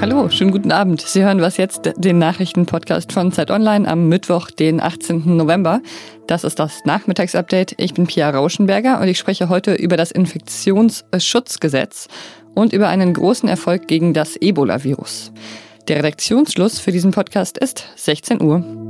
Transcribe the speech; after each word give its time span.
Hallo, 0.00 0.28
schönen 0.30 0.52
guten 0.52 0.70
Abend. 0.70 1.00
Sie 1.00 1.24
hören 1.24 1.40
was 1.40 1.56
jetzt, 1.56 1.90
den 1.96 2.20
Nachrichtenpodcast 2.20 3.12
von 3.12 3.32
Zeit 3.32 3.50
Online 3.50 3.88
am 3.88 4.08
Mittwoch, 4.08 4.52
den 4.52 4.80
18. 4.80 5.36
November. 5.36 5.80
Das 6.28 6.44
ist 6.44 6.60
das 6.60 6.84
Nachmittagsupdate. 6.84 7.74
Ich 7.78 7.94
bin 7.94 8.06
Pia 8.06 8.30
Rauschenberger 8.30 9.00
und 9.00 9.08
ich 9.08 9.18
spreche 9.18 9.48
heute 9.48 9.74
über 9.74 9.96
das 9.96 10.12
Infektionsschutzgesetz 10.12 12.06
und 12.54 12.72
über 12.72 12.86
einen 12.86 13.12
großen 13.12 13.48
Erfolg 13.48 13.88
gegen 13.88 14.14
das 14.14 14.36
Ebola-Virus. 14.36 15.32
Der 15.88 15.96
Redaktionsschluss 15.96 16.78
für 16.78 16.92
diesen 16.92 17.10
Podcast 17.10 17.58
ist 17.58 17.84
16 17.96 18.40
Uhr. 18.40 18.83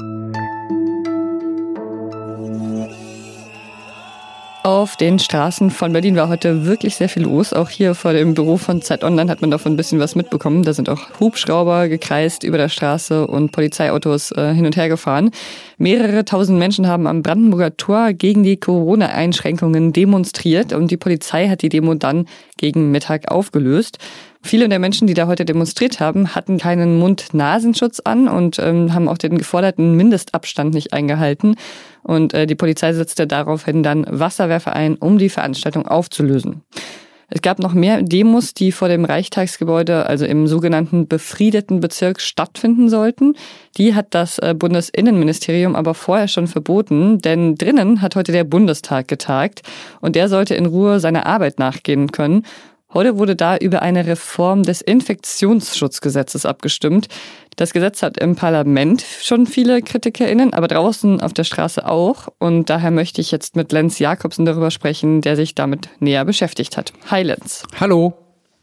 Auf 4.66 4.96
den 4.96 5.18
Straßen 5.18 5.70
von 5.70 5.92
Berlin 5.92 6.16
war 6.16 6.30
heute 6.30 6.64
wirklich 6.64 6.96
sehr 6.96 7.10
viel 7.10 7.24
los. 7.24 7.52
Auch 7.52 7.68
hier 7.68 7.94
vor 7.94 8.14
dem 8.14 8.32
Büro 8.32 8.56
von 8.56 8.80
Zeit 8.80 9.04
Online 9.04 9.30
hat 9.30 9.42
man 9.42 9.50
davon 9.50 9.74
ein 9.74 9.76
bisschen 9.76 9.98
was 9.98 10.14
mitbekommen. 10.14 10.62
Da 10.62 10.72
sind 10.72 10.88
auch 10.88 11.20
Hubschrauber 11.20 11.86
gekreist 11.86 12.44
über 12.44 12.56
der 12.56 12.70
Straße 12.70 13.26
und 13.26 13.52
Polizeiautos 13.52 14.32
äh, 14.32 14.54
hin 14.54 14.64
und 14.64 14.74
her 14.74 14.88
gefahren. 14.88 15.32
Mehrere 15.76 16.24
tausend 16.24 16.58
Menschen 16.58 16.88
haben 16.88 17.06
am 17.06 17.22
Brandenburger 17.22 17.76
Tor 17.76 18.14
gegen 18.14 18.42
die 18.42 18.56
Corona-Einschränkungen 18.56 19.92
demonstriert 19.92 20.72
und 20.72 20.90
die 20.90 20.96
Polizei 20.96 21.50
hat 21.50 21.60
die 21.60 21.68
Demo 21.68 21.92
dann 21.92 22.24
gegen 22.56 22.90
Mittag 22.90 23.30
aufgelöst. 23.30 23.98
Viele 24.42 24.68
der 24.68 24.78
Menschen, 24.78 25.06
die 25.06 25.14
da 25.14 25.26
heute 25.26 25.44
demonstriert 25.44 26.00
haben, 26.00 26.34
hatten 26.34 26.58
keinen 26.58 26.98
Mund-Nasenschutz 26.98 28.00
an 28.00 28.28
und 28.28 28.58
ähm, 28.58 28.92
haben 28.92 29.08
auch 29.08 29.18
den 29.18 29.38
geforderten 29.38 29.96
Mindestabstand 29.96 30.74
nicht 30.74 30.92
eingehalten. 30.92 31.56
Und 32.02 32.34
äh, 32.34 32.46
die 32.46 32.54
Polizei 32.54 32.92
setzte 32.92 33.26
daraufhin 33.26 33.82
dann 33.82 34.06
Wasserwerfer 34.08 34.74
ein, 34.74 34.96
um 34.96 35.16
die 35.16 35.30
Veranstaltung 35.30 35.88
aufzulösen. 35.88 36.62
Es 37.34 37.42
gab 37.42 37.58
noch 37.58 37.74
mehr 37.74 38.00
Demos, 38.00 38.54
die 38.54 38.70
vor 38.70 38.86
dem 38.86 39.04
Reichstagsgebäude, 39.04 40.06
also 40.06 40.24
im 40.24 40.46
sogenannten 40.46 41.08
befriedeten 41.08 41.80
Bezirk, 41.80 42.20
stattfinden 42.20 42.88
sollten. 42.88 43.34
Die 43.76 43.96
hat 43.96 44.14
das 44.14 44.38
äh, 44.38 44.54
Bundesinnenministerium 44.56 45.74
aber 45.74 45.94
vorher 45.94 46.28
schon 46.28 46.46
verboten, 46.46 47.18
denn 47.18 47.56
drinnen 47.56 48.02
hat 48.02 48.14
heute 48.14 48.30
der 48.30 48.44
Bundestag 48.44 49.08
getagt 49.08 49.62
und 50.00 50.14
der 50.14 50.28
sollte 50.28 50.54
in 50.54 50.64
Ruhe 50.64 51.00
seiner 51.00 51.26
Arbeit 51.26 51.58
nachgehen 51.58 52.12
können. 52.12 52.44
Heute 52.92 53.18
wurde 53.18 53.34
da 53.34 53.56
über 53.56 53.82
eine 53.82 54.06
Reform 54.06 54.62
des 54.62 54.80
Infektionsschutzgesetzes 54.80 56.46
abgestimmt. 56.46 57.08
Das 57.56 57.72
Gesetz 57.72 58.02
hat 58.02 58.18
im 58.18 58.34
Parlament 58.34 59.04
schon 59.22 59.46
viele 59.46 59.80
KritikerInnen, 59.80 60.52
aber 60.54 60.66
draußen 60.66 61.20
auf 61.20 61.32
der 61.32 61.44
Straße 61.44 61.86
auch. 61.86 62.28
Und 62.38 62.68
daher 62.68 62.90
möchte 62.90 63.20
ich 63.20 63.30
jetzt 63.30 63.54
mit 63.54 63.70
Lenz 63.70 64.00
Jakobsen 64.00 64.44
darüber 64.44 64.72
sprechen, 64.72 65.20
der 65.20 65.36
sich 65.36 65.54
damit 65.54 65.88
näher 66.00 66.24
beschäftigt 66.24 66.76
hat. 66.76 66.92
Hi 67.10 67.22
Lenz. 67.22 67.62
Hallo. 67.78 68.14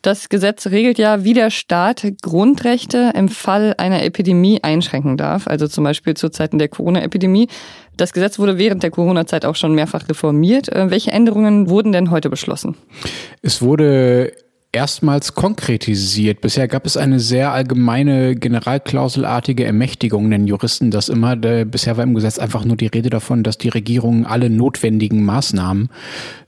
Das 0.02 0.30
Gesetz 0.30 0.68
regelt 0.68 0.98
ja, 0.98 1.24
wie 1.24 1.34
der 1.34 1.52
Staat 1.52 2.04
Grundrechte 2.24 3.14
im 3.16 3.30
Fall 3.30 3.76
einer 3.78 4.04
Epidemie 4.04 4.60
einschränken 4.64 5.16
darf, 5.16 5.46
also 5.48 5.68
zum 5.68 5.84
Beispiel 5.84 6.16
zu 6.16 6.30
Zeiten 6.30 6.58
der 6.58 6.70
Corona-Epidemie. 6.70 7.48
Das 7.98 8.12
Gesetz 8.12 8.40
wurde 8.40 8.58
während 8.58 8.82
der 8.82 8.90
Corona-Zeit 8.90 9.46
auch 9.46 9.56
schon 9.56 9.76
mehrfach 9.76 10.10
reformiert. 10.10 10.70
Äh, 10.70 10.90
welche 10.90 11.12
Änderungen 11.12 11.70
wurden 11.70 11.92
denn 11.92 12.10
heute 12.10 12.32
beschlossen? 12.32 12.76
Es 13.44 13.62
wurde 13.62 14.34
erstmals 14.72 15.34
konkretisiert. 15.34 16.42
Bisher 16.42 16.68
gab 16.68 16.86
es 16.86 16.98
eine 16.98 17.20
sehr 17.20 17.52
allgemeine 17.52 18.36
generalklauselartige 18.36 19.66
Ermächtigung, 19.66 20.30
nennen 20.30 20.48
Juristen 20.48 20.92
das 20.92 21.10
immer. 21.10 21.36
Bisher 21.36 21.98
war 21.98 22.04
im 22.04 22.14
Gesetz 22.14 22.40
einfach 22.40 22.64
nur 22.64 22.78
die 22.78 22.88
Rede 22.88 23.10
davon, 23.10 23.44
dass 23.44 23.58
die 23.58 23.70
Regierung 23.70 24.26
alle 24.26 24.50
notwendigen 24.50 25.26
Maßnahmen 25.26 25.90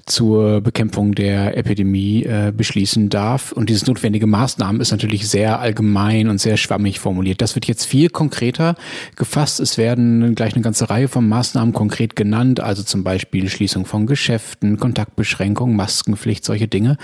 zur 0.05 0.59
Bekämpfung 0.61 1.15
der 1.15 1.57
Epidemie 1.57 2.23
äh, 2.23 2.51
beschließen 2.55 3.09
darf. 3.09 3.53
Und 3.53 3.69
dieses 3.69 3.87
notwendige 3.87 4.27
Maßnahmen 4.27 4.81
ist 4.81 4.91
natürlich 4.91 5.27
sehr 5.29 5.59
allgemein 5.59 6.27
und 6.27 6.39
sehr 6.41 6.57
schwammig 6.57 6.99
formuliert. 6.99 7.41
Das 7.41 7.55
wird 7.55 7.67
jetzt 7.67 7.85
viel 7.85 8.09
konkreter 8.09 8.75
gefasst. 9.15 9.61
Es 9.61 9.77
werden 9.77 10.35
gleich 10.35 10.53
eine 10.55 10.63
ganze 10.63 10.89
Reihe 10.89 11.07
von 11.07 11.27
Maßnahmen 11.27 11.73
konkret 11.73 12.15
genannt, 12.17 12.59
also 12.59 12.83
zum 12.83 13.03
Beispiel 13.03 13.49
Schließung 13.49 13.85
von 13.85 14.05
Geschäften, 14.05 14.77
Kontaktbeschränkung, 14.77 15.75
Maskenpflicht, 15.75 16.43
solche 16.43 16.67
Dinge. 16.67 16.97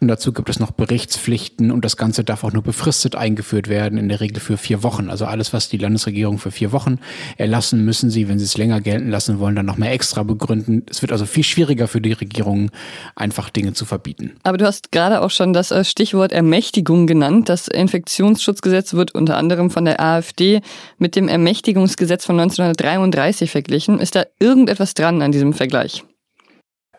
Und 0.00 0.08
dazu 0.08 0.32
gibt 0.32 0.48
es 0.48 0.60
noch 0.60 0.70
Berichtspflichten 0.70 1.72
und 1.72 1.84
das 1.84 1.96
Ganze 1.96 2.22
darf 2.22 2.44
auch 2.44 2.52
nur 2.52 2.62
befristet 2.62 3.16
eingeführt 3.16 3.68
werden, 3.68 3.98
in 3.98 4.08
der 4.08 4.20
Regel 4.20 4.40
für 4.40 4.56
vier 4.56 4.84
Wochen. 4.84 5.10
Also 5.10 5.26
alles, 5.26 5.52
was 5.52 5.68
die 5.68 5.78
Landesregierung 5.78 6.38
für 6.38 6.52
vier 6.52 6.70
Wochen 6.70 6.98
erlassen, 7.36 7.84
müssen 7.84 8.10
sie, 8.10 8.28
wenn 8.28 8.38
sie 8.38 8.44
es 8.44 8.56
länger 8.56 8.80
gelten 8.80 9.10
lassen 9.10 9.40
wollen, 9.40 9.56
dann 9.56 9.66
noch 9.66 9.76
mehr 9.76 9.92
extra 9.92 10.22
begründen. 10.22 10.84
Es 10.88 11.02
wird 11.02 11.10
also 11.10 11.26
viel 11.26 11.44
schwieriger 11.44 11.88
für 11.88 12.00
die 12.00 12.12
Regierung 12.12 12.43
Regierungen 12.44 12.70
einfach 13.16 13.50
Dinge 13.50 13.72
zu 13.72 13.84
verbieten. 13.84 14.36
Aber 14.42 14.58
du 14.58 14.66
hast 14.66 14.92
gerade 14.92 15.22
auch 15.22 15.30
schon 15.30 15.52
das 15.52 15.70
äh, 15.70 15.84
Stichwort 15.84 16.32
Ermächtigung 16.32 17.06
genannt. 17.06 17.48
Das 17.48 17.68
Infektionsschutzgesetz 17.68 18.94
wird 18.94 19.14
unter 19.14 19.36
anderem 19.36 19.70
von 19.70 19.84
der 19.84 20.00
AfD 20.00 20.60
mit 20.98 21.16
dem 21.16 21.28
Ermächtigungsgesetz 21.28 22.24
von 22.24 22.38
1933 22.38 23.50
verglichen. 23.50 23.98
Ist 23.98 24.14
da 24.14 24.24
irgendetwas 24.38 24.94
dran 24.94 25.22
an 25.22 25.32
diesem 25.32 25.52
Vergleich? 25.52 26.04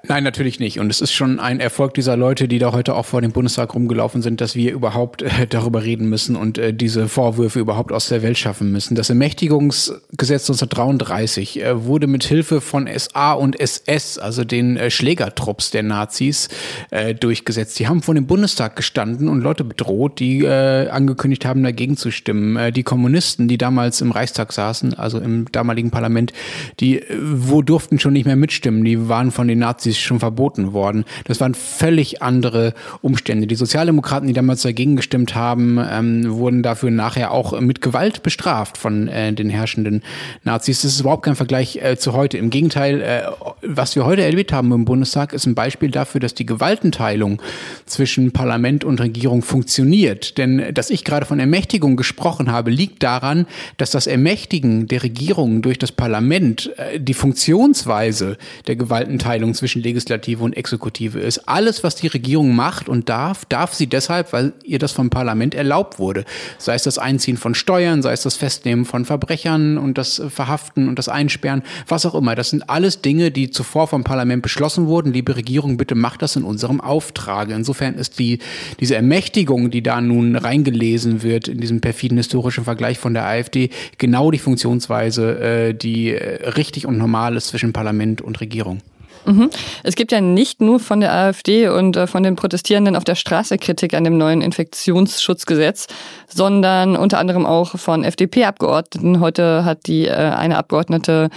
Nein, 0.08 0.24
natürlich 0.24 0.60
nicht. 0.60 0.80
Und 0.80 0.90
es 0.92 1.02
ist 1.02 1.14
schon 1.14 1.40
ein 1.40 1.60
Erfolg 1.60 1.94
dieser 1.96 2.16
Leute, 2.16 2.48
die 2.48 2.60
da 2.60 2.74
heute 2.74 2.96
auch 2.96 3.06
vor 3.06 3.22
dem 3.22 3.32
Bundestag 3.32 3.74
rumgelaufen 3.74 4.22
sind, 4.22 4.40
dass 4.42 4.56
wir 4.56 4.72
überhaupt 4.72 5.22
äh, 5.22 5.48
darüber 5.50 5.84
reden 5.84 6.10
müssen 6.10 6.36
und 6.36 6.58
äh, 6.58 6.74
diese 6.74 7.08
Vorwürfe 7.08 7.60
überhaupt 7.60 7.92
aus 7.92 8.10
der 8.10 8.22
Welt 8.22 8.38
schaffen 8.38 8.72
müssen. 8.72 8.96
Das 8.96 9.10
Ermächtigungsgesetz 9.10 10.50
1933 10.50 11.62
äh, 11.62 11.86
wurde 11.86 12.08
mit 12.08 12.24
Hilfe 12.24 12.62
von 12.62 12.88
SA 12.96 13.34
und 13.34 13.60
SS, 13.60 14.18
also 14.18 14.44
den 14.44 14.78
äh, 14.78 14.92
Schlägertrupps 14.92 15.72
der 15.72 15.84
Nazis, 15.84 16.50
äh, 16.92 17.16
durchgesetzt. 17.16 17.80
Die 17.80 17.88
haben 17.88 18.02
vor 18.02 18.14
dem 18.14 18.28
Bundestag 18.28 18.76
gestanden 18.76 19.28
und 19.28 19.42
Leute 19.42 19.64
bedroht, 19.64 20.20
die 20.20 20.44
äh, 20.44 20.88
angekündigt 20.90 21.46
haben, 21.46 21.64
dagegen 21.64 21.98
zu 21.98 22.12
stimmen. 22.12 22.74
Die 22.74 22.84
Kommunisten, 22.84 23.48
die 23.48 23.58
damals 23.58 24.02
im 24.02 24.12
Reichstag 24.12 24.54
saßen, 24.54 24.94
also 24.94 25.20
im 25.20 25.52
damaligen 25.52 25.90
Parlament, 25.90 26.32
die 26.80 27.02
wo 27.10 27.62
durften 27.62 28.00
schon 28.00 28.14
nicht 28.14 28.26
mehr 28.26 28.36
mitstimmen. 28.36 28.84
Die 28.84 29.10
waren 29.10 29.32
von 29.32 29.48
den 29.48 29.60
Nazis 29.60 29.95
ist 29.98 30.04
schon 30.04 30.20
verboten 30.20 30.74
worden. 30.74 31.06
Das 31.26 31.40
waren 31.40 31.54
völlig 31.54 32.22
andere 32.22 32.74
Umstände. 33.02 33.48
Die 33.48 33.56
Sozialdemokraten, 33.56 34.28
die 34.28 34.34
damals 34.34 34.62
dagegen 34.62 34.96
gestimmt 34.96 35.36
haben, 35.36 35.80
ähm, 35.90 36.36
wurden 36.36 36.64
dafür 36.64 36.92
nachher 36.92 37.32
auch 37.32 37.60
mit 37.60 37.82
Gewalt 37.82 38.24
bestraft 38.24 38.78
von 38.78 39.08
äh, 39.08 39.34
den 39.34 39.50
herrschenden 39.50 40.04
Nazis. 40.44 40.82
Das 40.82 40.94
ist 40.94 41.00
überhaupt 41.00 41.24
kein 41.24 41.36
Vergleich 41.36 41.78
äh, 41.78 41.98
zu 41.98 42.14
heute. 42.14 42.38
Im 42.38 42.50
Gegenteil, 42.50 43.02
äh, 43.02 43.22
was 43.62 43.96
wir 43.96 44.06
heute 44.06 44.24
erlebt 44.24 44.54
haben 44.54 44.72
im 44.72 44.86
Bundestag, 44.86 45.34
ist 45.34 45.46
ein 45.46 45.56
Beispiel 45.56 45.92
dafür, 45.92 46.22
dass 46.22 46.34
die 46.34 46.46
Gewaltenteilung 46.46 47.42
zwischen 47.86 48.32
Parlament 48.32 48.84
und 48.84 49.00
Regierung 49.00 49.42
funktioniert. 49.42 50.38
Denn 50.38 50.74
dass 50.74 50.90
ich 50.90 51.04
gerade 51.04 51.26
von 51.26 51.40
Ermächtigung 51.40 51.96
gesprochen 51.96 52.52
habe, 52.52 52.72
liegt 52.72 53.04
daran, 53.04 53.46
dass 53.78 53.92
das 53.92 54.08
Ermächtigen 54.08 54.88
der 54.88 55.04
Regierung 55.04 55.62
durch 55.62 55.80
das 55.80 55.92
Parlament 55.92 56.72
äh, 56.78 57.00
die 57.00 57.14
Funktionsweise 57.14 58.38
der 58.68 58.76
Gewaltenteilung 58.76 59.54
zwischen 59.54 59.82
Legislative 59.86 60.44
und 60.44 60.58
Exekutive 60.58 61.20
ist. 61.20 61.48
Alles, 61.48 61.84
was 61.84 61.96
die 61.96 62.08
Regierung 62.08 62.56
macht 62.56 62.90
und 62.90 63.08
darf, 63.08 63.46
darf 63.46 63.74
sie 63.74 63.88
deshalb, 63.88 64.34
weil 64.34 64.54
ihr 64.64 64.80
das 64.80 64.92
vom 64.92 65.10
Parlament 65.10 65.56
erlaubt 65.56 66.00
wurde. 66.00 66.26
Sei 66.58 66.74
es 66.74 66.84
das 66.84 66.98
Einziehen 66.98 67.38
von 67.38 67.56
Steuern, 67.56 68.02
sei 68.02 68.12
es 68.12 68.24
das 68.24 68.36
Festnehmen 68.36 68.86
von 68.86 69.06
Verbrechern 69.06 69.78
und 69.78 69.98
das 69.98 70.22
Verhaften 70.30 70.90
und 70.90 71.00
das 71.00 71.08
Einsperren, 71.08 71.64
was 71.88 72.06
auch 72.06 72.16
immer. 72.16 72.36
Das 72.36 72.50
sind 72.50 72.70
alles 72.70 73.02
Dinge, 73.02 73.32
die 73.32 73.52
zuvor 73.52 73.88
vom 73.88 74.04
Parlament 74.04 74.42
beschlossen 74.42 74.88
wurden. 74.88 75.14
Liebe 75.14 75.36
Regierung, 75.36 75.78
bitte 75.78 75.96
macht 75.96 76.22
das 76.22 76.36
in 76.36 76.44
unserem 76.44 76.82
Auftrag. 76.82 77.50
Insofern 77.50 77.96
ist 77.96 78.20
die, 78.20 78.40
diese 78.80 78.96
Ermächtigung, 78.96 79.70
die 79.70 79.84
da 79.84 80.02
nun 80.02 80.36
reingelesen 80.36 81.22
wird 81.22 81.48
in 81.48 81.60
diesem 81.60 81.80
perfiden 81.80 82.18
historischen 82.18 82.64
Vergleich 82.64 82.98
von 82.98 83.14
der 83.14 83.26
AfD, 83.26 83.70
genau 83.98 84.32
die 84.32 84.40
Funktionsweise, 84.40 85.40
äh, 85.40 85.74
die 85.74 86.10
äh, 86.10 86.50
richtig 86.50 86.88
und 86.88 86.98
normal 86.98 87.36
ist 87.38 87.48
zwischen 87.48 87.72
Parlament 87.72 88.22
und 88.22 88.42
Regierung. 88.42 88.82
Mhm. 89.26 89.50
Es 89.84 89.96
gibt 89.96 90.12
ja 90.12 90.22
nicht 90.22 90.62
nur 90.62 90.80
von 90.80 91.00
der 91.00 91.14
AfD 91.14 91.68
und 91.70 91.96
äh, 91.96 92.08
von 92.08 92.24
den 92.24 92.36
Protestierenden 92.36 92.96
auf 92.96 93.04
der 93.04 93.16
Straße 93.16 93.58
Kritik 93.58 93.94
an 93.94 94.04
dem 94.04 94.18
neuen 94.18 94.42
Infektionsschutzgesetz, 94.42 95.88
sondern 96.28 96.96
unter 96.96 97.20
anderem 97.20 97.46
auch 97.46 97.78
von 97.78 98.04
FDP-Abgeordneten. 98.04 99.20
Heute 99.20 99.66
hat 99.66 99.88
die 99.88 100.06
äh, 100.06 100.14
eine 100.14 100.58
Abgeordnete 100.58 101.30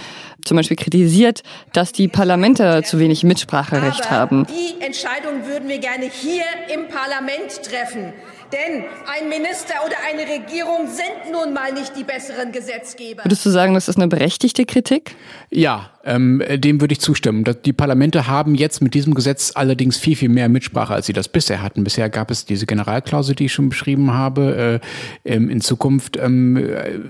zum 0.43 0.57
Beispiel 0.57 0.77
kritisiert, 0.77 1.43
dass 1.73 1.91
die 1.91 2.07
Parlamente 2.07 2.83
zu 2.83 2.99
wenig 2.99 3.23
Mitspracherecht 3.23 4.07
Aber 4.07 4.09
haben. 4.09 4.47
Die 4.47 4.81
Entscheidung 4.83 5.45
würden 5.45 5.67
wir 5.67 5.79
gerne 5.79 6.05
hier 6.05 6.43
im 6.73 6.87
Parlament 6.87 7.63
treffen. 7.63 8.13
Denn 8.51 8.83
ein 9.05 9.29
Minister 9.29 9.75
oder 9.85 9.95
eine 10.09 10.21
Regierung 10.21 10.87
sind 10.87 11.31
nun 11.31 11.53
mal 11.53 11.71
nicht 11.71 11.95
die 11.95 12.03
besseren 12.03 12.51
Gesetzgeber. 12.51 13.23
Würdest 13.23 13.45
du 13.45 13.51
sagen, 13.51 13.75
das 13.75 13.87
ist 13.87 13.97
eine 13.97 14.07
berechtigte 14.07 14.65
Kritik? 14.65 15.15
Ja, 15.51 15.91
ähm, 16.03 16.41
dem 16.55 16.81
würde 16.81 16.93
ich 16.93 17.01
zustimmen. 17.01 17.43
Die 17.65 17.73
Parlamente 17.73 18.27
haben 18.27 18.55
jetzt 18.55 18.81
mit 18.81 18.93
diesem 18.93 19.13
Gesetz 19.13 19.51
allerdings 19.53 19.97
viel, 19.97 20.15
viel 20.15 20.29
mehr 20.29 20.49
Mitsprache, 20.49 20.93
als 20.93 21.05
sie 21.05 21.13
das 21.13 21.27
bisher 21.27 21.61
hatten. 21.61 21.83
Bisher 21.83 22.09
gab 22.09 22.31
es 22.31 22.45
diese 22.45 22.65
Generalklausel, 22.65 23.35
die 23.35 23.45
ich 23.45 23.53
schon 23.53 23.69
beschrieben 23.69 24.13
habe. 24.13 24.81
Äh, 25.25 25.33
ähm, 25.33 25.49
in 25.49 25.61
Zukunft 25.61 26.17
ähm, 26.17 26.57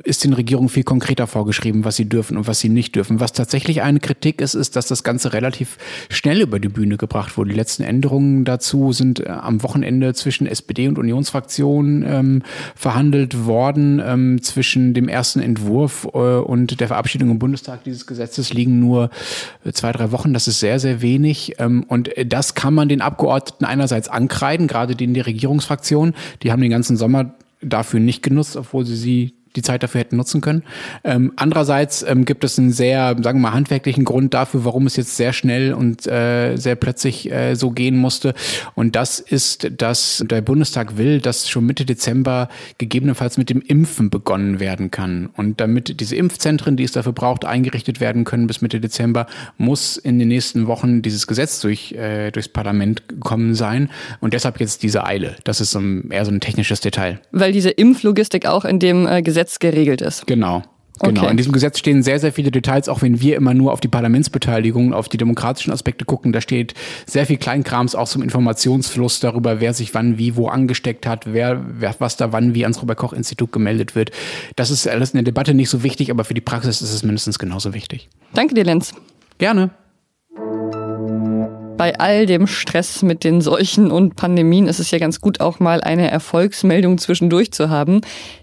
ist 0.04 0.24
den 0.24 0.34
Regierungen 0.34 0.70
viel 0.70 0.84
konkreter 0.84 1.28
vorgeschrieben, 1.28 1.86
was 1.86 1.96
sie 1.96 2.10
dürfen 2.10 2.36
und 2.36 2.48
was 2.48 2.60
sie 2.60 2.70
nicht 2.70 2.96
dürfen. 2.96 3.20
Was 3.20 3.32
tatsächlich 3.32 3.82
eine 3.82 4.00
Kritik 4.00 4.42
ist, 4.42 4.56
ist, 4.56 4.76
dass 4.76 4.88
das 4.88 5.04
Ganze 5.04 5.32
relativ 5.32 5.78
schnell 6.10 6.42
über 6.42 6.60
die 6.60 6.70
Bühne 6.70 6.98
gebracht 6.98 7.38
wurde. 7.38 7.52
Die 7.52 7.56
letzten 7.56 7.84
Änderungen 7.84 8.44
dazu 8.44 8.92
sind 8.92 9.22
äh, 9.22 9.30
am 9.30 9.64
Wochenende 9.64 10.14
zwischen 10.14 10.48
SPD 10.48 10.88
und 10.88 10.98
Unionsfraktionen 11.30 12.04
ähm, 12.08 12.42
verhandelt 12.76 13.46
worden. 13.46 14.02
Ähm, 14.04 14.42
zwischen 14.42 14.94
dem 14.94 15.08
ersten 15.08 15.40
Entwurf 15.40 16.08
äh, 16.14 16.18
und 16.18 16.80
der 16.80 16.88
Verabschiedung 16.88 17.32
im 17.32 17.40
Bundestag 17.40 17.84
dieses 17.84 18.08
Gesetzes 18.08 18.54
liegen 18.54 18.80
nur 18.80 19.10
äh, 19.64 19.72
zwei, 19.72 19.92
drei 19.92 20.12
Wochen. 20.12 20.34
Das 20.34 20.48
ist 20.48 20.60
sehr, 20.60 20.80
sehr 20.80 21.02
wenig. 21.02 21.56
Ähm, 21.60 21.84
und 21.88 22.10
das 22.26 22.56
kann 22.56 22.74
man 22.74 22.90
den 22.90 23.02
Abgeordneten 23.02 23.66
einerseits 23.66 24.08
ankreiden, 24.08 24.68
gerade 24.68 24.96
denen 24.96 25.14
der 25.14 25.26
Regierungsfraktion. 25.26 26.14
Die 26.44 26.52
haben 26.52 26.62
den 26.62 26.72
ganzen 26.72 26.98
Sommer 26.98 27.36
dafür 27.62 28.00
nicht 28.00 28.24
genutzt, 28.24 28.56
obwohl 28.56 28.86
sie 28.86 28.96
sie 28.96 29.34
die 29.56 29.62
Zeit 29.62 29.84
dafür 29.84 30.02
hätten 30.02 30.18
nutzen 30.18 30.42
können. 30.42 30.64
Ähm, 31.04 31.34
andererseits 31.36 32.04
ähm, 32.04 32.26
gibt 32.26 32.44
es 32.44 32.60
einen 32.60 32.72
sehr, 32.72 33.16
sagen 33.22 33.40
wir 33.40 33.50
mal, 33.50 33.54
handwerklichen 33.54 34.06
Grund 34.06 34.34
dafür, 34.34 34.66
warum 34.66 34.86
es 34.88 34.96
jetzt 34.96 35.18
sehr 35.18 35.34
schnell 35.34 35.74
und 35.74 36.08
äh, 36.08 36.56
sehr 36.56 36.76
plötzlich 36.76 37.32
äh, 37.32 37.56
so 37.56 37.72
gehen 37.72 37.98
musste. 37.98 38.34
Und 38.76 38.96
das 38.96 39.20
ist, 39.20 39.70
dass 39.78 40.24
der 40.30 40.42
Bundestag 40.42 40.98
will, 40.98 41.20
dass 41.20 41.50
schon 41.50 41.66
Mitte 41.66 41.86
Dezember 41.86 42.50
gegebenenfalls 42.78 43.38
mit 43.38 43.50
dem 43.50 43.62
Impfen 43.62 44.10
begonnen 44.10 44.60
werden 44.60 44.92
kann. 44.92 45.30
Und 45.36 45.60
damit 45.60 46.00
diese 46.00 46.16
Impfzentren, 46.16 46.78
die 46.78 46.84
es 46.84 46.92
dafür 46.92 47.14
braucht, 47.14 47.46
eingerichtet 47.46 48.00
werden 48.00 48.24
können 48.24 48.48
bis 48.48 48.62
Mitte 48.62 48.80
Dezember, 48.80 49.28
muss 49.58 49.98
in 49.98 50.20
den 50.20 50.28
nächsten 50.28 50.68
Wochen 50.68 51.02
dieses 51.02 51.28
Gesetz 51.28 51.62
durch, 51.62 51.94
äh, 51.94 52.32
durchs 52.32 52.50
Parlament 52.50 53.08
gekommen 53.10 53.56
sein. 53.56 53.90
Und 54.20 54.34
deshalb 54.34 54.60
jetzt 54.60 54.84
diese 54.84 55.06
Eile. 55.06 55.36
Das 55.44 55.62
ist 55.62 55.72
so 55.72 55.80
ein, 55.80 56.12
eher 56.12 56.26
so 56.26 56.32
ein 56.32 56.40
technisches 56.40 56.82
Detail. 56.82 57.20
Weil 57.32 57.52
diese 57.52 57.70
Impflogistik 57.70 58.46
auch 58.46 58.66
in 58.66 58.80
dem 58.80 59.08
äh, 59.08 59.22
Gesetz 59.22 59.49
Gesetz 59.50 59.60
geregelt 59.60 60.02
ist. 60.02 60.28
Genau. 60.28 60.64
Genau. 61.02 61.22
Okay. 61.22 61.32
In 61.32 61.38
diesem 61.38 61.54
Gesetz 61.54 61.80
stehen 61.80 62.04
sehr, 62.04 62.20
sehr 62.20 62.34
viele 62.34 62.52
Details, 62.52 62.90
auch 62.90 63.02
wenn 63.02 63.22
wir 63.22 63.38
immer 63.38 63.54
nur 63.54 63.72
auf 63.72 63.80
die 63.80 63.88
Parlamentsbeteiligung, 63.88 64.94
auf 64.94 65.08
die 65.08 65.16
demokratischen 65.16 65.72
Aspekte 65.72 66.04
gucken. 66.04 66.34
Da 66.34 66.42
steht 66.42 66.74
sehr 67.06 67.26
viel 67.26 67.38
Kleinkrams 67.38 67.96
auch 67.96 68.10
zum 68.10 68.22
Informationsfluss 68.22 69.22
darüber, 69.22 69.62
wer 69.62 69.74
sich 69.74 69.94
wann 69.94 70.18
wie 70.18 70.36
wo 70.36 70.50
angesteckt 70.50 71.08
hat, 71.08 71.32
wer, 71.32 71.64
wer 71.80 71.96
was 72.00 72.18
da 72.18 72.34
wann 72.34 72.54
wie 72.54 72.66
ans 72.66 72.82
Robert-Koch-Institut 72.82 73.54
gemeldet 73.54 73.96
wird. 73.96 74.12
Das 74.58 74.72
ist 74.72 74.90
alles 74.90 75.12
in 75.12 75.18
der 75.20 75.24
Debatte 75.24 75.54
nicht 75.54 75.70
so 75.70 75.84
wichtig, 75.84 76.12
aber 76.12 76.26
für 76.26 76.34
die 76.34 76.42
Praxis 76.42 76.82
ist 76.82 76.94
es 76.94 77.04
mindestens 77.04 77.40
genauso 77.40 77.74
wichtig. 77.74 78.10
Danke 78.34 78.54
dir, 78.54 78.66
Lenz. 78.66 78.94
Gerne. 79.38 79.70
Bei 81.80 81.98
all 81.98 82.26
dem 82.26 82.46
Stress 82.46 83.04
mit 83.04 83.24
den 83.24 83.40
Seuchen 83.40 83.90
und 83.90 84.18
Pandemien 84.18 84.68
ist 84.68 84.82
es 84.82 84.92
ja 84.92 84.98
ganz 84.98 85.22
gut, 85.22 85.40
auch 85.40 85.62
mal 85.62 85.80
eine 85.80 86.12
Erfolgsmeldung 86.12 86.98
zwischendurch 86.98 87.54
zu 87.54 87.70
haben. 87.70 88.02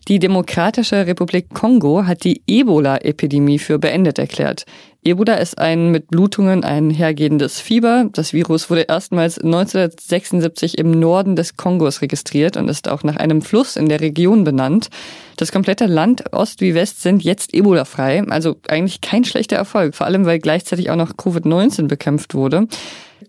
Die 0.08 0.18
Demokratische 0.18 1.06
Republik 1.06 1.50
Kongo 1.52 2.06
hat 2.06 2.24
die 2.24 2.40
Ebola-Epidemie 2.46 3.58
für 3.58 3.78
beendet 3.78 4.18
erklärt. 4.18 4.64
Ebola 5.06 5.34
ist 5.34 5.58
ein 5.58 5.92
mit 5.92 6.08
Blutungen 6.08 6.64
einhergehendes 6.64 7.60
Fieber. 7.60 8.08
Das 8.12 8.32
Virus 8.32 8.70
wurde 8.70 8.86
erstmals 8.88 9.38
1976 9.38 10.78
im 10.78 10.90
Norden 10.90 11.36
des 11.36 11.56
Kongos 11.56 12.02
registriert 12.02 12.56
und 12.56 12.68
ist 12.68 12.88
auch 12.88 13.04
nach 13.04 13.14
einem 13.14 13.40
Fluss 13.40 13.76
in 13.76 13.88
der 13.88 14.00
Region 14.00 14.42
benannt. 14.42 14.88
Das 15.36 15.52
komplette 15.52 15.86
Land, 15.86 16.32
Ost 16.32 16.60
wie 16.60 16.74
West, 16.74 17.02
sind 17.02 17.22
jetzt 17.22 17.54
Ebola-frei. 17.54 18.24
Also 18.30 18.56
eigentlich 18.66 19.00
kein 19.00 19.24
schlechter 19.24 19.54
Erfolg, 19.54 19.94
vor 19.94 20.06
allem 20.08 20.24
weil 20.26 20.40
gleichzeitig 20.40 20.90
auch 20.90 20.96
noch 20.96 21.12
Covid-19 21.12 21.86
bekämpft 21.86 22.34
wurde. 22.34 22.66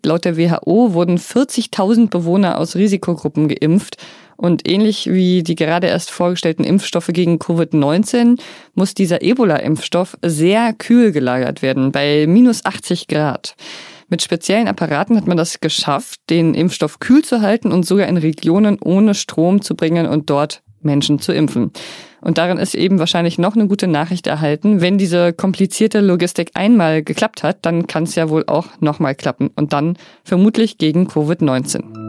Laut 0.04 0.26
der 0.26 0.36
WHO 0.36 0.94
wurden 0.94 1.20
40.000 1.20 2.10
Bewohner 2.10 2.58
aus 2.58 2.76
Risikogruppen 2.76 3.50
geimpft. 3.50 3.98
Und 4.38 4.70
ähnlich 4.70 5.08
wie 5.12 5.44
die 5.44 5.56
gerade 5.56 5.88
erst 5.88 6.12
vorgestellten 6.12 6.64
Impfstoffe 6.64 7.10
gegen 7.12 7.38
Covid-19 7.40 8.40
muss 8.76 8.94
dieser 8.94 9.24
Ebola-Impfstoff 9.24 10.18
sehr 10.24 10.74
kühl 10.74 11.12
gelagert 11.12 11.64
werden, 11.64 11.92
bei 11.92 12.26
minus 12.28 12.64
80 12.64 13.08
Grad. 13.08 13.56
Mit 14.10 14.22
speziellen 14.22 14.68
Apparaten 14.68 15.18
hat 15.18 15.28
man 15.28 15.36
das 15.36 15.60
geschafft, 15.60 16.22
den 16.30 16.54
Impfstoff 16.54 17.00
kühl 17.00 17.24
zu 17.24 17.42
halten 17.42 17.72
und 17.72 17.86
sogar 17.86 18.08
in 18.08 18.16
Regionen 18.16 18.78
ohne 18.80 19.16
Strom 19.16 19.62
zu 19.62 19.76
bringen 19.76 20.06
und 20.06 20.30
dort 20.30 20.62
Menschen 20.82 21.20
zu 21.20 21.34
impfen. 21.34 21.72
Und 22.22 22.38
darin 22.38 22.58
ist 22.58 22.76
eben 22.76 23.00
wahrscheinlich 23.00 23.38
noch 23.38 23.56
eine 23.56 23.68
gute 23.68 23.88
Nachricht 23.88 24.28
erhalten. 24.28 24.82
Wenn 24.82 24.98
diese 24.98 25.34
komplizierte 25.34 26.00
Logistik 26.00 26.52
einmal 26.54 27.04
geklappt 27.04 27.44
hat, 27.44 27.66
dann 27.66 27.88
kann 27.88 28.04
es 28.04 28.16
ja 28.16 28.30
wohl 28.30 28.46
auch 28.48 28.68
nochmal 28.80 29.16
klappen. 29.16 29.50
Und 29.56 29.74
dann 29.74 29.98
vermutlich 30.24 30.78
gegen 30.78 31.08
Covid-19. 31.08 32.07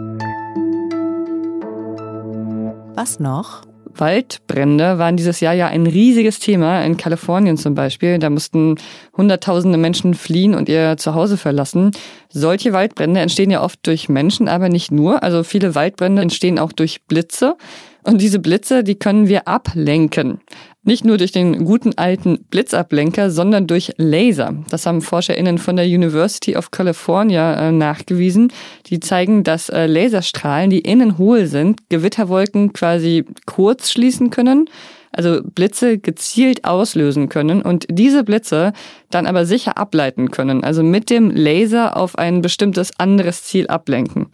Was 3.01 3.21
noch? 3.21 3.63
Waldbrände 3.95 4.99
waren 4.99 5.17
dieses 5.17 5.39
Jahr 5.39 5.55
ja 5.55 5.69
ein 5.69 5.87
riesiges 5.87 6.41
Thema, 6.41 6.85
in 6.85 6.97
Kalifornien 6.97 7.57
zum 7.57 7.77
Beispiel. 7.77 8.19
Da 8.19 8.29
mussten 8.29 8.75
Hunderttausende 9.17 9.79
Menschen 9.79 10.15
fliehen 10.15 10.53
und 10.53 10.69
ihr 10.69 10.97
Zuhause 10.97 11.37
verlassen. 11.37 11.93
Solche 12.29 12.73
Waldbrände 12.73 13.21
entstehen 13.21 13.53
ja 13.53 13.63
oft 13.63 13.87
durch 13.87 14.09
Menschen, 14.09 14.49
aber 14.49 14.69
nicht 14.69 14.91
nur. 14.91 15.23
Also 15.23 15.45
viele 15.45 15.77
Waldbrände 15.77 16.23
entstehen 16.23 16.59
auch 16.59 16.73
durch 16.73 17.03
Blitze. 17.07 17.57
Und 18.03 18.21
diese 18.21 18.41
Blitze, 18.41 18.83
die 18.83 18.97
können 18.97 19.29
wir 19.29 19.47
ablenken. 19.47 20.41
Nicht 20.89 21.05
nur 21.05 21.19
durch 21.19 21.33
den 21.33 21.67
guten 21.67 21.99
alten 21.99 22.47
Blitzablenker, 22.49 23.31
sondern 23.31 23.67
durch 23.67 23.93
Laser. 23.99 24.55
Das 24.71 24.87
haben 24.87 25.03
ForscherInnen 25.03 25.59
von 25.59 25.77
der 25.77 25.85
University 25.85 26.57
of 26.57 26.71
California 26.71 27.69
äh, 27.69 27.73
nachgewiesen. 27.73 28.51
Die 28.87 28.99
zeigen, 28.99 29.45
dass 29.45 29.69
äh, 29.69 29.85
Laserstrahlen, 29.85 30.71
die 30.71 30.79
innen 30.79 31.19
hohl 31.19 31.45
sind, 31.45 31.91
Gewitterwolken 31.91 32.73
quasi 32.73 33.27
kurz 33.45 33.91
schließen 33.91 34.31
können 34.31 34.71
also 35.11 35.41
Blitze 35.43 35.99
gezielt 35.99 36.65
auslösen 36.65 37.29
können 37.29 37.63
und 37.63 37.87
diese 37.91 38.25
Blitze 38.25 38.73
dann 39.11 39.27
aber 39.27 39.47
sicher 39.47 39.77
ableiten 39.77 40.31
können, 40.31 40.63
also 40.63 40.83
mit 40.83 41.11
dem 41.11 41.31
Laser 41.31 41.97
auf 41.97 42.17
ein 42.19 42.41
bestimmtes 42.41 42.93
anderes 42.99 43.43
Ziel 43.43 43.67
ablenken. 43.67 44.27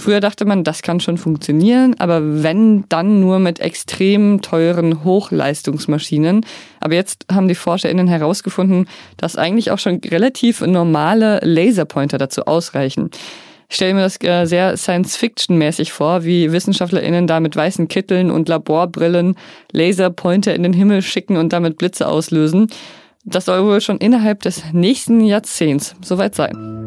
Früher 0.00 0.20
dachte 0.20 0.46
man, 0.46 0.64
das 0.64 0.80
kann 0.80 0.98
schon 0.98 1.18
funktionieren, 1.18 1.94
aber 1.98 2.42
wenn, 2.42 2.84
dann 2.88 3.20
nur 3.20 3.38
mit 3.38 3.60
extrem 3.60 4.40
teuren 4.40 5.04
Hochleistungsmaschinen. 5.04 6.46
Aber 6.80 6.94
jetzt 6.94 7.26
haben 7.30 7.48
die 7.48 7.54
ForscherInnen 7.54 8.08
herausgefunden, 8.08 8.88
dass 9.18 9.36
eigentlich 9.36 9.70
auch 9.70 9.78
schon 9.78 10.00
relativ 10.10 10.62
normale 10.62 11.40
Laserpointer 11.42 12.16
dazu 12.16 12.46
ausreichen. 12.46 13.10
Ich 13.68 13.76
stelle 13.76 13.92
mir 13.92 14.00
das 14.00 14.20
äh, 14.22 14.46
sehr 14.46 14.76
Science-Fiction-mäßig 14.76 15.92
vor, 15.92 16.24
wie 16.24 16.50
WissenschaftlerInnen 16.50 17.26
da 17.26 17.38
mit 17.38 17.54
weißen 17.54 17.86
Kitteln 17.86 18.30
und 18.30 18.48
Laborbrillen 18.48 19.36
Laserpointer 19.70 20.54
in 20.54 20.62
den 20.62 20.72
Himmel 20.72 21.02
schicken 21.02 21.36
und 21.36 21.52
damit 21.52 21.76
Blitze 21.76 22.08
auslösen. 22.08 22.68
Das 23.24 23.44
soll 23.44 23.64
wohl 23.64 23.82
schon 23.82 23.98
innerhalb 23.98 24.40
des 24.40 24.64
nächsten 24.72 25.20
Jahrzehnts 25.20 25.94
soweit 26.00 26.34
sein. 26.34 26.86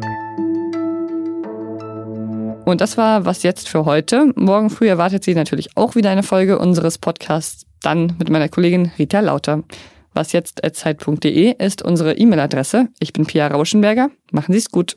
Und 2.64 2.80
das 2.80 2.96
war 2.96 3.26
was 3.26 3.42
jetzt 3.42 3.68
für 3.68 3.84
heute. 3.84 4.32
Morgen 4.36 4.70
früh 4.70 4.88
erwartet 4.88 5.22
Sie 5.22 5.34
natürlich 5.34 5.76
auch 5.76 5.96
wieder 5.96 6.08
eine 6.10 6.22
Folge 6.22 6.58
unseres 6.58 6.96
Podcasts, 6.96 7.66
dann 7.82 8.14
mit 8.18 8.30
meiner 8.30 8.48
Kollegin 8.48 8.90
Rita 8.98 9.20
Lauter. 9.20 9.64
Was 10.14 10.32
jetzt 10.32 10.62
zeit.de 10.72 11.62
ist 11.62 11.82
unsere 11.82 12.16
E-Mail-Adresse. 12.16 12.88
Ich 13.00 13.12
bin 13.12 13.26
Pia 13.26 13.48
Rauschenberger. 13.48 14.08
Machen 14.32 14.52
Sie 14.52 14.58
es 14.58 14.70
gut. 14.70 14.96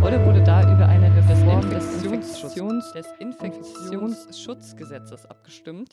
Heute 0.00 0.24
wurde 0.24 0.44
da 0.44 0.62
über 0.72 0.86
eine 0.86 1.12
Reform 1.16 1.68
des 1.70 1.84
Infektionsschutzgesetzes 3.18 5.26
abgestimmt. 5.26 5.88